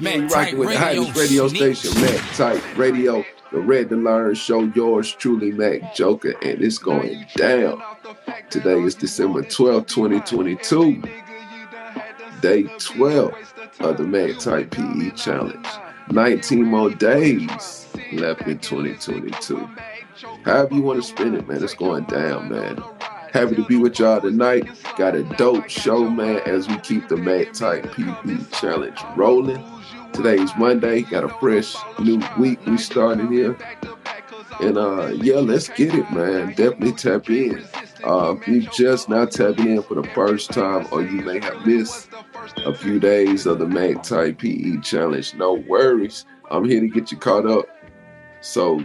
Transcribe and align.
Mack 0.00 0.30
rocking 0.30 0.58
with 0.58 0.68
the 0.68 0.76
hottest 0.76 1.16
radio 1.16 1.48
station, 1.48 2.00
Mack 2.02 2.20
Tight 2.36 2.62
Radio, 2.76 3.24
the 3.50 3.60
Ready 3.60 3.88
to 3.88 3.96
Learn 3.96 4.34
show. 4.34 4.64
Yours 4.74 5.10
truly, 5.12 5.52
Mack 5.52 5.94
Joka, 5.94 6.34
and 6.42 6.62
it's 6.62 6.78
going 6.78 7.24
down. 7.36 7.82
Today 8.50 8.78
is 8.80 8.94
December 8.94 9.42
12, 9.42 9.86
2022, 9.86 11.02
day 12.42 12.64
12 12.78 13.34
of 13.80 13.96
the 13.96 14.04
Mack 14.04 14.38
Tight 14.38 14.70
PE 14.70 15.10
Challenge. 15.16 15.66
19 16.10 16.64
more 16.64 16.90
days 16.90 17.88
left 18.12 18.42
in 18.42 18.58
2022. 18.58 19.68
However 20.44 20.74
you 20.74 20.82
want 20.82 21.02
to 21.02 21.08
spend 21.08 21.36
it, 21.36 21.48
man, 21.48 21.62
it's 21.62 21.74
going 21.74 22.04
down, 22.04 22.50
man. 22.50 22.82
Happy 23.32 23.54
to 23.56 23.64
be 23.66 23.76
with 23.76 23.98
y'all 23.98 24.20
tonight. 24.22 24.66
Got 24.96 25.14
a 25.14 25.22
dope 25.22 25.68
show, 25.68 26.08
man, 26.08 26.40
as 26.46 26.66
we 26.66 26.78
keep 26.78 27.08
the 27.08 27.16
Mack 27.16 27.52
Tight 27.52 27.92
PE 27.92 28.38
Challenge 28.52 28.98
rolling. 29.16 29.62
Today's 30.14 30.50
Monday. 30.56 31.02
Got 31.02 31.24
a 31.24 31.28
fresh 31.28 31.76
new 31.98 32.22
week 32.38 32.64
we 32.64 32.78
starting 32.78 33.30
here. 33.30 33.56
And 34.60 34.78
uh 34.78 35.08
yeah, 35.08 35.36
let's 35.36 35.68
get 35.68 35.94
it, 35.94 36.10
man. 36.10 36.54
Definitely 36.54 36.92
tap 36.92 37.28
in. 37.28 37.64
Uh, 38.02 38.34
if 38.40 38.48
you 38.48 38.62
just 38.62 39.10
now 39.10 39.26
tapping 39.26 39.72
in 39.72 39.82
for 39.82 39.94
the 39.94 40.08
first 40.14 40.50
time, 40.50 40.86
or 40.90 41.02
you 41.02 41.20
may 41.20 41.38
have 41.40 41.66
missed 41.66 42.08
a 42.64 42.72
few 42.72 42.98
days 42.98 43.44
of 43.44 43.58
the 43.58 43.66
Mack 43.66 44.02
Tight 44.02 44.38
PE 44.38 44.80
Challenge, 44.80 45.34
no 45.34 45.52
worries. 45.52 46.24
I'm 46.50 46.64
here 46.64 46.80
to 46.80 46.88
get 46.88 47.12
you 47.12 47.18
caught 47.18 47.46
up. 47.46 47.66
So, 48.40 48.82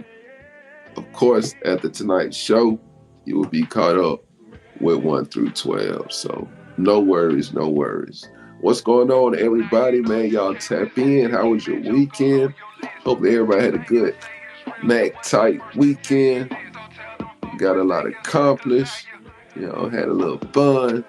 of 0.97 1.11
course, 1.13 1.55
at 1.63 1.81
the 1.81 1.89
tonight's 1.89 2.35
show, 2.35 2.79
you 3.25 3.37
will 3.37 3.47
be 3.47 3.65
caught 3.65 3.97
up 3.97 4.22
with 4.83 4.97
1 4.97 5.25
through 5.25 5.51
12. 5.51 6.11
So, 6.11 6.47
no 6.77 6.99
worries, 6.99 7.53
no 7.53 7.69
worries. 7.69 8.27
What's 8.59 8.81
going 8.81 9.11
on, 9.11 9.37
everybody? 9.39 10.01
Man, 10.01 10.27
y'all 10.29 10.55
tap 10.55 10.97
in. 10.97 11.31
How 11.31 11.49
was 11.49 11.65
your 11.65 11.79
weekend? 11.79 12.53
Hope 13.03 13.19
everybody 13.19 13.61
had 13.61 13.75
a 13.75 13.79
good 13.79 14.15
Mack 14.83 15.21
tight 15.23 15.61
weekend. 15.75 16.55
Got 17.57 17.77
a 17.77 17.83
lot 17.83 18.05
accomplished. 18.05 19.07
You 19.55 19.67
know, 19.67 19.89
had 19.89 20.07
a 20.07 20.13
little 20.13 20.39
fun. 20.51 21.05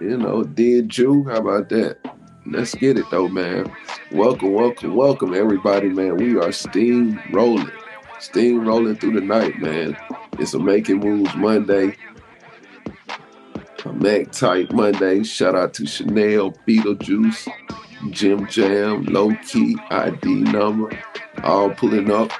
You 0.00 0.16
know, 0.16 0.42
did 0.44 0.96
you? 0.96 1.24
How 1.24 1.38
about 1.38 1.68
that? 1.70 1.98
Let's 2.46 2.74
get 2.74 2.98
it 2.98 3.04
though, 3.10 3.28
man. 3.28 3.70
Welcome, 4.12 4.52
welcome, 4.52 4.94
welcome, 4.94 5.34
everybody, 5.34 5.88
man. 5.88 6.16
We 6.16 6.38
are 6.38 6.52
steam 6.52 7.20
rolling, 7.30 7.70
steam 8.18 8.66
rolling 8.66 8.96
through 8.96 9.20
the 9.20 9.20
night, 9.20 9.58
man. 9.58 9.96
It's 10.38 10.54
a 10.54 10.58
Making 10.58 11.00
Moves 11.00 11.34
Monday, 11.36 11.96
Mack 13.86 14.32
Tight 14.32 14.72
Monday. 14.72 15.22
Shout 15.22 15.54
out 15.54 15.74
to 15.74 15.86
Chanel, 15.86 16.52
Beetlejuice, 16.66 17.48
Jim 18.10 18.46
Jam, 18.46 19.04
Low 19.04 19.34
Key, 19.46 19.76
ID 19.90 20.26
number, 20.52 20.90
all 21.42 21.70
pulling 21.70 22.10
up. 22.10 22.30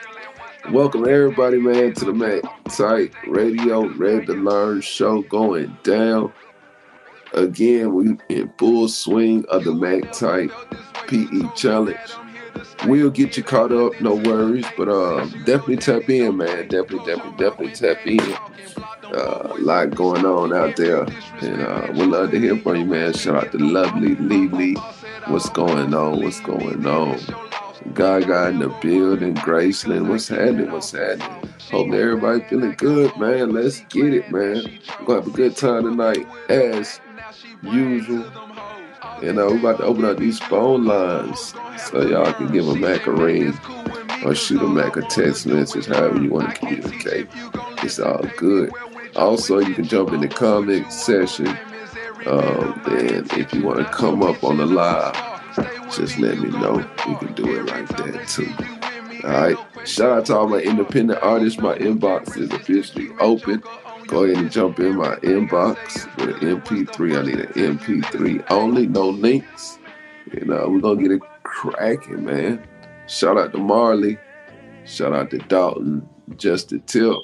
Welcome 0.71 1.09
everybody, 1.09 1.59
man, 1.59 1.95
to 1.95 2.05
the 2.05 2.13
Mack 2.13 2.43
Tight 2.65 3.13
Radio 3.27 3.87
Ready 3.89 4.27
to 4.27 4.35
Learn 4.35 4.81
show 4.81 5.23
going 5.23 5.77
down. 5.83 6.33
Again, 7.33 7.95
we 7.95 8.17
in 8.29 8.53
full 8.59 8.89
swing 8.89 9.45
of 9.49 9.65
the 9.65 9.73
Mack 9.73 10.13
Tight 10.13 10.51
PE 11.07 11.55
Challenge. 11.57 11.99
We'll 12.87 13.11
get 13.11 13.37
you 13.37 13.43
caught 13.43 13.73
up, 13.73 14.01
no 14.01 14.15
worries. 14.15 14.67
But 14.77 14.89
uh, 14.89 15.25
definitely 15.45 15.77
tap 15.77 16.09
in, 16.09 16.37
man. 16.37 16.69
Definitely, 16.69 17.07
definitely, 17.07 17.45
definitely 17.45 17.73
tap 17.73 18.07
in. 18.07 18.80
Uh, 19.13 19.55
a 19.57 19.59
lot 19.59 19.95
going 19.95 20.25
on 20.25 20.55
out 20.55 20.77
there, 20.77 21.03
and 21.41 21.63
uh, 21.63 21.89
we'd 21.93 22.07
love 22.07 22.31
to 22.31 22.39
hear 22.39 22.57
from 22.59 22.77
you, 22.77 22.85
man. 22.85 23.13
Shout 23.13 23.45
out 23.45 23.53
to 23.53 23.59
Lovely 23.59 24.15
Lily. 24.15 24.75
What's 25.27 25.49
going 25.49 25.93
on? 25.93 26.23
What's 26.23 26.41
going 26.41 26.87
on? 26.87 27.19
Gaga 27.95 28.49
in 28.49 28.61
the 28.61 28.69
building, 28.81 29.35
Graceland. 29.35 30.09
What's 30.09 30.29
happening? 30.29 30.71
What's 30.71 30.93
happening? 30.93 31.49
Hope 31.71 31.93
everybody 31.93 32.41
feeling 32.45 32.75
good, 32.77 33.17
man. 33.17 33.51
Let's 33.51 33.81
get 33.89 34.15
it, 34.15 34.31
man. 34.31 34.79
We're 35.01 35.07
gonna 35.07 35.21
have 35.23 35.27
a 35.27 35.37
good 35.37 35.57
time 35.57 35.85
tonight, 35.85 36.27
as 36.49 37.01
usual. 37.63 38.31
You 39.23 39.33
know, 39.33 39.49
we're 39.49 39.59
about 39.59 39.79
to 39.79 39.85
open 39.85 40.05
up 40.05 40.19
these 40.19 40.39
phone 40.39 40.87
lines 40.87 41.55
so 41.91 42.03
y'all 42.03 42.33
can 42.33 42.53
give 42.53 42.69
a 42.69 42.75
Mack 42.75 43.07
a 43.07 43.13
ring 43.13 43.59
or 44.25 44.35
shoot 44.35 44.63
a 44.63 44.67
Mack 44.67 44.97
a 44.97 45.03
text 45.03 45.47
message, 45.47 45.87
however 45.87 46.23
you 46.23 46.31
want 46.31 46.51
to 46.51 46.57
communicate. 46.59 47.29
It's 47.83 47.99
all 47.99 48.25
good. 48.37 48.71
Also, 49.17 49.59
you 49.59 49.75
can 49.75 49.85
jump 49.85 50.13
in 50.13 50.21
the 50.21 50.29
comment 50.29 50.93
section. 50.93 51.49
Um, 52.27 52.81
and 52.87 53.33
if 53.33 53.53
you 53.53 53.63
want 53.63 53.79
to 53.79 53.85
come 53.87 54.23
up 54.23 54.45
on 54.45 54.59
the 54.59 54.67
live, 54.67 55.15
just 55.91 56.19
let 56.19 56.39
me 56.39 56.51
know. 56.51 56.77
We 57.09 57.15
can 57.17 57.35
do 57.35 57.59
it 57.59 57.67
like 57.67 57.89
that 57.89 58.29
too. 58.29 58.53
All 59.27 59.31
right. 59.31 59.57
Shout 59.87 60.11
out 60.11 60.27
to 60.27 60.37
all 60.37 60.49
my 60.49 60.59
independent 60.59 61.23
artists. 61.23 61.61
My 61.61 61.77
inbox 61.77 62.37
is 62.37 62.51
officially 62.53 63.11
open. 63.21 63.63
Go 64.07 64.25
ahead 64.25 64.39
and 64.39 64.51
jump 64.51 64.81
in 64.81 64.97
my 64.97 65.17
inbox 65.17 66.05
with 66.17 66.43
an 66.43 66.61
MP3. 66.61 67.19
I 67.19 67.23
need 67.23 67.41
an 67.41 67.77
MP3 67.77 68.45
only, 68.51 68.87
no 68.87 69.09
links. 69.09 69.79
You 70.33 70.45
know, 70.45 70.69
we're 70.69 70.81
gonna 70.81 71.03
get 71.03 71.13
it 71.13 71.23
cracking, 71.43 72.25
man. 72.25 72.67
Shout 73.07 73.39
out 73.39 73.53
to 73.53 73.59
Marley. 73.59 74.19
Shout 74.85 75.13
out 75.13 75.31
to 75.31 75.39
Dalton. 75.39 76.09
Just 76.37 76.73
a 76.73 76.79
tip. 76.79 77.17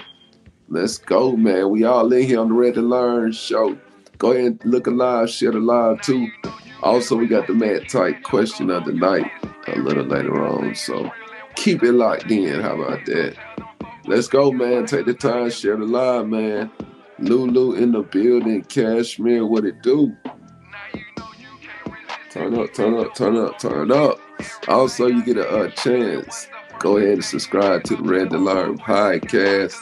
Let's 0.69 0.99
go, 0.99 1.37
man. 1.37 1.71
We 1.71 1.84
all 1.84 2.12
in 2.12 2.27
here 2.27 2.41
on 2.41 2.49
the 2.49 2.54
Ready 2.54 2.75
to 2.75 2.82
Learn 2.82 3.31
show. 3.31 3.78
Go 4.19 4.32
ahead 4.32 4.44
and 4.47 4.65
look 4.65 4.88
alive, 4.88 5.31
share 5.31 5.53
the 5.53 5.60
live 5.60 6.00
too. 6.00 6.28
Also, 6.82 7.16
we 7.16 7.28
got 7.28 7.47
the 7.47 7.54
Mack 7.54 7.87
Tight 7.87 8.25
question 8.25 8.71
of 8.71 8.84
the 8.84 8.93
night 8.93 9.31
a 9.69 9.77
little 9.78 10.04
later 10.04 10.44
on. 10.44 10.75
So 10.75 11.09
keep 11.54 11.84
it 11.84 11.93
locked 11.93 12.31
in. 12.32 12.60
How 12.60 12.81
about 12.81 13.04
that? 13.06 13.37
Let's 14.06 14.27
go, 14.27 14.50
man. 14.50 14.87
Take 14.87 15.06
the 15.06 15.15
time, 15.15 15.50
share 15.50 15.77
the 15.77 15.84
live, 15.84 16.27
man. 16.27 16.71
Lulu 17.21 17.75
in 17.75 17.93
the 17.93 18.03
building, 18.03 18.62
Cashmere, 18.62 19.47
what 19.47 19.65
it 19.65 19.83
do? 19.83 20.16
Turn 22.31 22.59
up, 22.59 22.75
turn 22.75 22.98
up, 22.98 23.15
turn 23.15 23.37
up, 23.37 23.59
turn 23.60 23.93
up. 23.93 24.21
Also, 24.66 25.06
you 25.06 25.25
get 25.25 25.38
a, 25.38 25.62
a 25.62 25.71
chance. 25.71 26.48
Go 26.81 26.97
ahead 26.97 27.15
and 27.15 27.25
subscribe 27.25 27.84
to 27.84 27.97
the 27.97 28.03
Ready 28.03 28.28
to 28.31 28.38
Learn 28.38 28.78
podcast. 28.78 29.77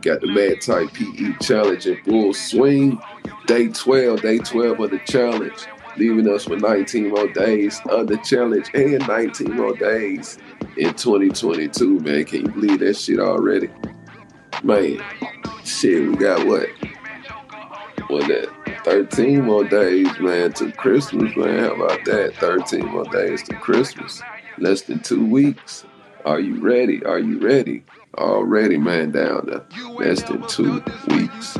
Got 0.02 0.22
the 0.22 0.28
Mack 0.28 0.62
Tight 0.62 0.94
PE 0.94 1.34
Challenge 1.42 1.88
in 1.88 2.04
full 2.06 2.34
swing. 2.34 3.02
Day 3.48 3.68
12, 3.68 4.22
day 4.22 4.38
12 4.38 4.80
of 4.80 4.92
the 4.92 5.00
challenge. 5.00 5.66
Leaving 6.00 6.34
us 6.34 6.48
with 6.48 6.62
19 6.62 7.10
more 7.10 7.28
days 7.28 7.82
of 7.90 8.08
the 8.08 8.16
challenge 8.20 8.70
and 8.74 9.06
19 9.06 9.54
more 9.54 9.76
days 9.76 10.38
in 10.78 10.94
2022, 10.94 12.00
man. 12.00 12.24
Can 12.24 12.46
you 12.46 12.52
believe 12.54 12.80
that 12.80 12.96
shit 12.96 13.20
already? 13.20 13.70
Man, 14.64 15.04
shit, 15.66 16.08
we 16.08 16.16
got 16.16 16.48
what? 16.48 16.70
What 18.08 18.30
that? 18.30 18.50
13 18.86 19.42
more 19.42 19.66
days, 19.66 20.08
man, 20.22 20.54
to 20.54 20.72
Christmas, 20.72 21.36
man. 21.36 21.66
How 21.66 21.76
about 21.76 22.06
that? 22.06 22.34
13 22.38 22.86
more 22.86 23.04
days 23.04 23.44
to 23.44 23.56
Christmas. 23.56 24.22
Less 24.58 24.84
than 24.84 25.02
two 25.02 25.26
weeks. 25.26 25.84
Are 26.24 26.40
you 26.40 26.62
ready? 26.62 27.04
Are 27.04 27.20
you 27.20 27.40
ready? 27.40 27.84
Already, 28.18 28.78
man, 28.78 29.12
down 29.12 29.48
to 29.48 29.66
less 29.98 30.24
than 30.24 30.48
two 30.48 30.76
weeks. 31.10 31.58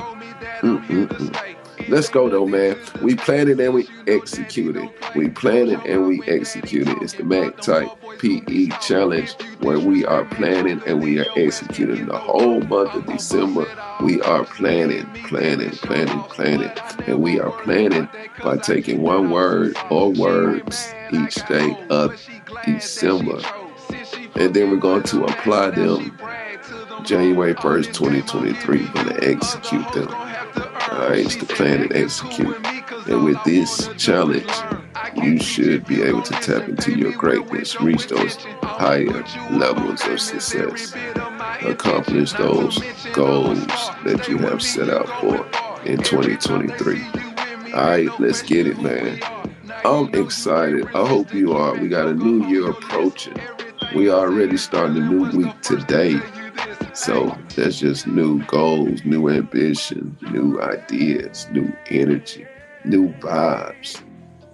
Mm-mm-mm. 0.62 1.49
Let's 1.90 2.08
go 2.08 2.30
though, 2.30 2.46
man. 2.46 2.78
We 3.02 3.16
planned 3.16 3.50
it 3.50 3.60
and 3.60 3.74
we 3.74 3.88
executed. 4.08 4.90
We 5.16 5.30
planned 5.30 5.70
it 5.70 5.84
and 5.86 6.06
we 6.06 6.22
executed. 6.28 6.96
It's 7.02 7.14
the 7.14 7.24
Mack 7.24 7.58
Tight 7.58 7.90
PE 8.20 8.68
Challenge 8.80 9.34
where 9.62 9.80
we 9.80 10.06
are 10.06 10.24
planning 10.26 10.84
and 10.86 11.02
we 11.02 11.20
are 11.20 11.26
executing 11.36 12.06
the 12.06 12.18
whole 12.18 12.62
month 12.62 12.94
of 12.94 13.08
December. 13.08 13.66
We 14.04 14.22
are 14.22 14.46
planning, 14.46 15.06
planning, 15.26 15.72
planning, 15.72 16.22
planning, 16.24 16.72
and 17.08 17.22
we 17.24 17.40
are 17.40 17.52
planning 17.64 18.08
by 18.44 18.58
taking 18.58 19.02
one 19.02 19.32
word 19.32 19.76
or 19.90 20.12
words 20.12 20.94
each 21.12 21.36
day 21.48 21.76
of 21.90 22.22
December. 22.66 23.42
And 24.36 24.54
then 24.54 24.70
we're 24.70 24.78
going 24.78 25.04
to 25.04 25.24
apply 25.24 25.72
them 25.72 26.18
January 27.04 27.54
1st, 27.54 27.94
2023. 27.94 28.78
We're 28.78 28.94
going 28.94 29.08
to 29.08 29.30
execute 29.30 29.92
them. 29.94 30.08
All 30.10 31.10
right, 31.10 31.20
it's 31.20 31.36
the 31.36 31.46
plan 31.46 31.84
and 31.84 31.94
execute. 31.94 32.58
And 33.08 33.24
with 33.24 33.44
this 33.44 33.90
challenge, 33.98 34.50
you 35.16 35.40
should 35.40 35.86
be 35.86 36.02
able 36.02 36.22
to 36.24 36.34
tap 36.34 36.68
into 36.68 36.98
your 36.98 37.12
greatness, 37.14 37.80
reach 37.82 38.08
those 38.08 38.36
higher 38.62 39.24
levels 39.52 40.06
of 40.06 40.20
success, 40.20 40.94
accomplish 41.62 42.34
those 42.34 42.80
goals 43.14 43.66
that 44.06 44.28
you 44.28 44.38
have 44.40 44.62
set 44.62 44.90
out 44.90 45.08
for 45.22 45.46
in 45.86 45.98
2023. 45.98 47.04
All 47.74 47.84
right, 47.84 48.20
let's 48.20 48.42
get 48.42 48.68
it, 48.68 48.80
man. 48.82 49.20
I'm 49.86 50.14
excited. 50.14 50.88
I 50.88 51.08
hope 51.08 51.34
you 51.34 51.54
are. 51.54 51.76
We 51.76 51.88
got 51.88 52.08
a 52.08 52.14
new 52.14 52.46
year 52.48 52.70
approaching. 52.72 53.38
We 53.96 54.10
already 54.10 54.58
starting 54.58 54.98
a 54.98 55.06
new 55.06 55.30
week 55.32 55.62
today. 55.62 56.20
So 57.00 57.34
that's 57.56 57.80
just 57.80 58.08
new 58.08 58.44
goals, 58.48 59.06
new 59.06 59.30
ambition, 59.30 60.18
new 60.34 60.62
ideas, 60.62 61.48
new 61.50 61.72
energy, 61.90 62.46
new 62.84 63.08
vibes. 63.22 64.04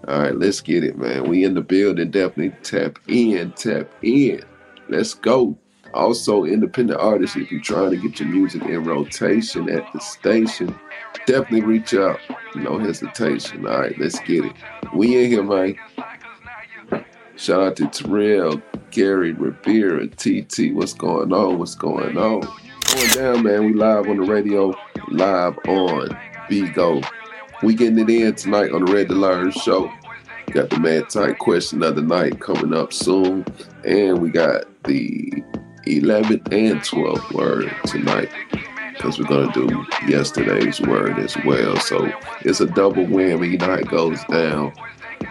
All 0.07 0.19
right, 0.19 0.35
let's 0.35 0.61
get 0.61 0.83
it, 0.83 0.95
man. 0.95 1.27
We 1.27 1.43
in 1.43 1.55
the 1.55 1.61
building. 1.61 2.11
Definitely 2.11 2.55
tap 2.61 2.99
in, 3.07 3.51
tap 3.53 3.91
in. 4.03 4.43
Let's 4.89 5.15
go. 5.15 5.57
Also, 5.95 6.43
independent 6.43 6.99
artists, 6.99 7.35
if 7.35 7.51
you're 7.51 7.61
trying 7.61 7.89
to 7.89 7.97
get 7.97 8.19
your 8.19 8.29
music 8.29 8.61
in 8.61 8.83
rotation 8.83 9.67
at 9.67 9.91
the 9.91 9.99
station, 9.99 10.77
definitely 11.25 11.63
reach 11.63 11.95
out. 11.95 12.19
No 12.53 12.77
hesitation. 12.77 13.65
All 13.65 13.79
right, 13.79 13.97
let's 13.97 14.19
get 14.19 14.45
it. 14.45 14.53
We 14.93 15.23
in 15.23 15.31
here, 15.31 15.41
man. 15.41 15.77
Shout 17.37 17.61
out 17.61 17.75
to 17.75 17.87
Terrell, 17.87 18.61
Gary, 18.91 19.33
Revere, 19.33 20.07
TT. 20.07 20.73
What's 20.73 20.93
going 20.93 21.33
on? 21.33 21.59
What's 21.59 21.75
going 21.75 22.17
on? 22.17 22.39
Going 22.39 23.09
down, 23.09 23.43
man. 23.43 23.65
We 23.65 23.73
live 23.73 24.07
on 24.07 24.17
the 24.17 24.23
radio, 24.23 24.73
live 25.09 25.57
on 25.67 26.17
Bigo. 26.49 27.05
We 27.61 27.75
getting 27.75 27.99
it 27.99 28.09
in 28.09 28.35
tonight 28.35 28.71
on 28.71 28.85
the 28.85 28.93
Red 28.93 29.09
Learn 29.09 29.51
show. 29.51 29.91
Got 30.51 30.69
the 30.69 30.79
Mack 30.79 31.09
Tight 31.09 31.37
question 31.39 31.83
of 31.83 31.97
the 31.97 32.01
night 32.01 32.39
coming 32.39 32.73
up 32.73 32.93
soon. 32.93 33.45
And 33.83 34.21
we 34.21 34.29
got 34.29 34.63
the 34.85 35.43
11th 35.87 36.53
and 36.53 36.79
12th 36.79 37.33
word 37.33 37.75
tonight 37.85 38.31
because 38.93 39.19
we're 39.19 39.25
going 39.25 39.51
to 39.51 39.67
do 39.67 39.85
yesterday's 40.07 40.79
word 40.79 41.19
as 41.19 41.35
well. 41.45 41.75
So 41.81 42.09
it's 42.41 42.61
a 42.61 42.65
double 42.65 43.05
whammy. 43.05 43.51
You 43.51 43.57
know 43.57 43.83
goes 43.83 44.23
down. 44.25 44.73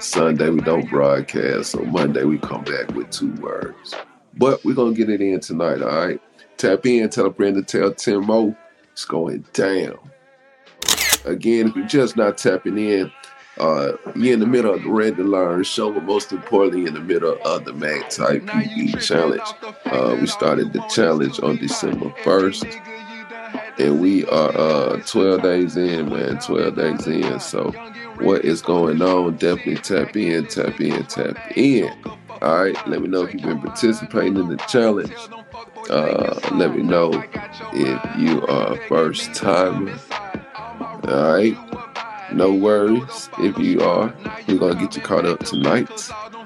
Sunday 0.00 0.50
we 0.50 0.60
don't 0.60 0.88
broadcast, 0.88 1.72
so 1.72 1.80
Monday 1.80 2.24
we 2.24 2.38
come 2.38 2.64
back 2.64 2.88
with 2.94 3.10
two 3.10 3.32
words. 3.34 3.94
But 4.36 4.64
we're 4.64 4.74
gonna 4.74 4.94
get 4.94 5.10
it 5.10 5.20
in 5.20 5.40
tonight, 5.40 5.82
all 5.82 5.88
right? 5.88 6.20
Tap 6.56 6.86
in, 6.86 7.08
tell 7.08 7.26
a 7.26 7.32
friend 7.32 7.54
to 7.56 7.62
tell 7.62 7.92
Tim 7.92 8.26
Mo 8.26 8.56
it's 8.92 9.04
going 9.04 9.44
down. 9.52 9.98
Again, 11.24 11.68
if 11.68 11.76
you're 11.76 11.86
just 11.86 12.16
not 12.16 12.38
tapping 12.38 12.78
in, 12.78 13.10
uh, 13.58 13.92
you're 14.16 14.34
in 14.34 14.40
the 14.40 14.46
middle 14.46 14.74
of 14.74 14.82
the 14.82 14.90
Ready 14.90 15.16
to 15.16 15.22
Learn 15.22 15.62
show, 15.62 15.92
but 15.92 16.02
most 16.02 16.32
importantly, 16.32 16.86
in 16.86 16.94
the 16.94 17.00
middle 17.00 17.38
of 17.44 17.64
the 17.64 17.72
Mack 17.72 18.10
Tight 18.10 18.46
PE 18.46 18.92
Challenge. 19.00 19.42
Uh, 19.86 20.16
we 20.20 20.26
started 20.26 20.72
the 20.72 20.80
challenge 20.88 21.40
on 21.40 21.56
December 21.56 22.10
1st, 22.22 23.78
and 23.78 24.00
we 24.00 24.24
are 24.26 24.50
uh, 24.56 24.96
12 25.06 25.42
days 25.42 25.76
in, 25.76 26.08
man, 26.08 26.38
12 26.40 26.76
days 26.76 27.06
in. 27.06 27.38
So 27.38 27.72
what 28.18 28.44
is 28.44 28.62
going 28.62 29.02
on, 29.02 29.36
definitely 29.36 29.76
tap 29.76 30.16
in, 30.16 30.46
tap 30.46 30.80
in, 30.80 31.04
tap 31.06 31.56
in. 31.56 31.92
All 32.42 32.64
right, 32.64 32.88
let 32.88 33.00
me 33.00 33.08
know 33.08 33.22
if 33.22 33.32
you've 33.32 33.42
been 33.42 33.60
participating 33.60 34.36
in 34.36 34.48
the 34.48 34.56
challenge. 34.68 35.14
Uh, 35.88 36.38
let 36.52 36.74
me 36.74 36.82
know 36.82 37.10
if 37.72 38.18
you 38.18 38.42
are 38.46 38.74
a 38.74 38.88
first 38.88 39.34
timer. 39.34 39.98
All 41.08 41.32
right, 41.32 41.56
no 42.32 42.52
worries 42.52 43.28
if 43.38 43.58
you 43.58 43.80
are. 43.80 44.14
We're 44.46 44.58
gonna 44.58 44.80
get 44.80 44.96
you 44.96 45.02
caught 45.02 45.26
up 45.26 45.40
tonight. 45.40 45.90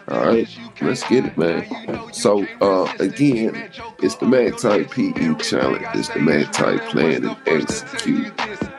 All 0.08 0.26
right, 0.26 0.48
let's 0.80 1.06
get 1.08 1.26
it, 1.26 1.36
man. 1.38 1.66
So 2.12 2.46
uh, 2.60 2.92
again, 2.98 3.70
it's 4.00 4.16
the 4.16 4.26
Mack 4.26 4.56
Tight 4.58 4.90
PE 4.90 5.34
challenge. 5.36 5.84
It's 5.94 6.08
the 6.08 6.20
Mack 6.20 6.52
Tight 6.52 6.80
Plan 6.90 7.26
and 7.26 7.36
Execute 7.46 8.32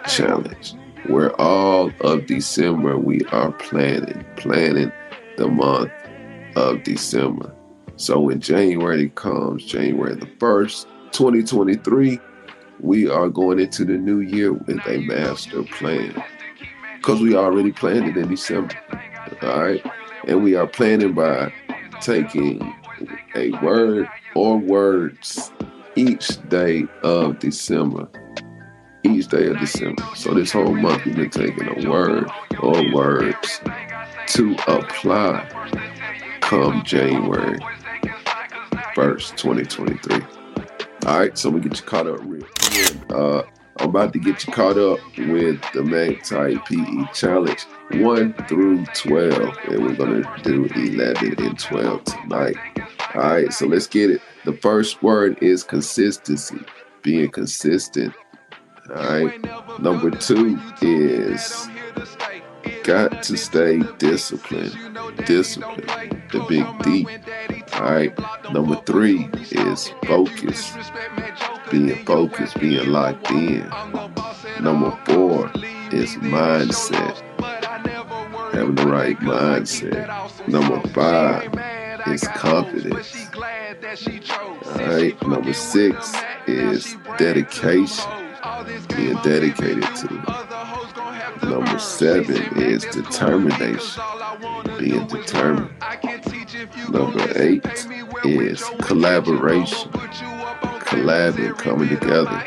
challenge 0.08 0.76
where 1.10 1.36
all 1.42 1.92
of 2.02 2.28
December 2.28 2.98
we 2.98 3.24
are 3.32 3.52
planning, 3.54 4.24
planning 4.36 4.92
the 5.38 5.48
month 5.48 5.92
of 6.56 6.84
December. 6.84 7.54
So 7.96 8.20
when 8.20 8.40
January 8.40 9.10
comes, 9.10 9.66
January 9.66 10.16
the 10.16 10.28
1st, 10.28 10.86
2023, 11.12 12.20
we 12.80 13.10
are 13.10 13.28
going 13.28 13.60
into 13.60 13.86
the 13.86 13.98
new 13.98 14.20
year 14.20 14.54
with 14.54 14.80
a 14.88 15.00
master 15.00 15.64
plan. 15.64 16.24
Because 16.98 17.22
we 17.22 17.36
already 17.36 17.72
planned 17.72 18.08
it 18.08 18.16
in 18.16 18.30
December. 18.30 18.76
All 19.42 19.64
right. 19.64 19.86
And 20.28 20.44
we 20.44 20.56
are 20.56 20.68
planning 20.68 21.14
by 21.14 21.52
taking 22.02 22.76
a 23.36 23.52
word 23.64 24.08
or 24.36 24.58
words 24.58 25.52
each 25.96 26.38
day 26.50 26.86
of 27.02 27.40
December 27.40 28.08
each 29.04 29.28
day 29.28 29.48
of 29.48 29.60
December. 29.60 30.04
So 30.16 30.34
this 30.34 30.52
whole 30.52 30.74
month 30.74 31.06
we've 31.06 31.16
been 31.16 31.30
taking 31.30 31.68
a 31.68 31.90
word 31.90 32.30
or 32.62 32.94
words 32.94 33.62
to 34.28 34.56
apply 34.68 35.48
come 36.42 36.84
January 36.84 37.60
1st, 38.96 39.38
2023. 39.38 40.22
All 41.06 41.20
right, 41.20 41.38
so 41.38 41.50
we 41.50 41.62
get 41.62 41.80
you 41.80 41.86
caught 41.86 42.08
up 42.08 42.20
real 42.24 42.42
quick. 42.42 43.12
Uh, 43.12 43.44
I'm 43.78 43.90
about 43.90 44.12
to 44.14 44.20
get 44.20 44.46
you 44.46 44.52
caught 44.52 44.78
up 44.78 45.00
with 45.18 45.62
the 45.74 45.84
Mack 45.84 46.24
Tight 46.24 46.66
PE 46.66 47.14
Challenge 47.14 47.62
1 47.92 48.34
through 48.48 48.86
12, 48.88 49.58
and 49.70 49.84
we're 49.84 49.96
going 49.96 50.24
to 50.24 50.42
do 50.44 50.66
11 50.76 51.36
and 51.46 51.58
12 51.58 52.04
tonight. 52.04 52.58
All 53.16 53.22
right, 53.22 53.54
so 53.54 53.68
let's 53.68 53.88
get 53.88 54.12
it. 54.12 54.22
The 54.44 54.54
first 54.54 55.02
word 55.02 55.42
is 55.42 55.64
consistency, 55.64 56.60
being 57.04 57.30
consistent 57.30 58.14
all 58.92 59.04
right. 59.04 59.80
Number 59.80 60.12
two 60.12 60.60
is 60.82 61.68
got 62.84 63.24
to 63.24 63.38
stay 63.38 63.82
disciplined. 63.98 64.76
Discipline. 65.26 66.24
The 66.32 66.40
big 66.48 66.66
D. 66.84 67.08
All 67.74 67.92
right. 67.92 68.52
Number 68.52 68.82
three 68.86 69.30
is 69.52 69.92
focus. 70.06 70.74
Being 71.72 72.04
focused, 72.06 72.60
being 72.60 72.88
locked 72.90 73.30
in. 73.32 73.70
Number 74.60 74.98
four 75.06 75.52
is 75.92 76.16
mindset. 76.16 77.22
Having 78.54 78.76
the 78.76 78.88
right 78.88 79.20
mindset. 79.20 80.48
Number 80.48 80.80
five 80.90 81.54
is 82.08 82.28
confidence. 82.30 83.28
All 84.66 84.88
right. 84.88 85.28
Number 85.28 85.54
six 85.54 86.14
is 86.48 86.96
dedication 87.18 88.29
being 88.96 89.16
dedicated 89.24 89.84
to. 89.96 91.46
Number 91.46 91.80
seven 91.80 92.58
is 92.58 92.84
determination, 92.86 94.02
being 94.78 95.08
determined. 95.08 95.72
Number 96.90 97.26
eight 97.36 97.66
is 98.26 98.64
collaboration, 98.82 99.92
collabing, 99.92 101.58
coming 101.58 101.90
together. 101.90 102.44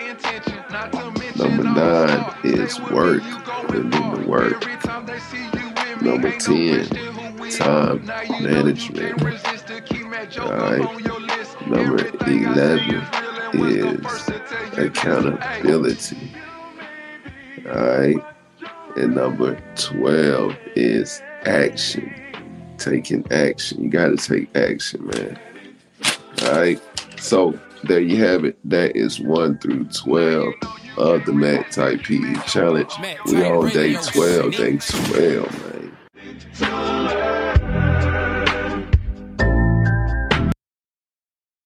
Number 1.36 1.64
nine 1.64 2.34
is 2.44 2.80
work, 2.90 3.22
the 3.68 4.24
work. 4.26 4.62
Number 6.02 6.32
10, 6.32 6.88
time 7.50 8.04
management. 8.42 9.22
Alright. 10.38 11.68
Number 11.68 11.98
11 12.26 13.31
is 13.54 14.28
accountability. 14.78 16.32
Alright. 17.66 18.24
And 18.96 19.14
number 19.14 19.58
12 19.76 20.56
is 20.76 21.22
action. 21.44 22.12
Taking 22.78 23.24
action. 23.32 23.82
You 23.84 23.90
got 23.90 24.08
to 24.08 24.16
take 24.16 24.54
action, 24.56 25.06
man. 25.06 25.38
Alright. 26.42 26.80
So 27.18 27.58
there 27.84 28.00
you 28.00 28.16
have 28.16 28.44
it. 28.44 28.58
That 28.68 28.96
is 28.96 29.20
1 29.20 29.58
through 29.58 29.84
12 29.86 30.54
of 30.98 31.24
the 31.24 31.32
Mack 31.32 31.70
Tight 31.70 32.02
PE 32.02 32.34
Challenge. 32.46 32.92
We 33.26 33.44
on 33.44 33.68
day 33.70 33.94
12, 33.94 34.56
day 34.56 34.76
12, 34.76 35.71
man. 35.71 35.71